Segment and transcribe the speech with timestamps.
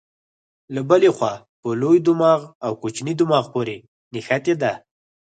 [0.73, 3.75] له بلې خوا په لوی دماغ او کوچني دماغ پورې
[4.13, 4.73] نښتې ده.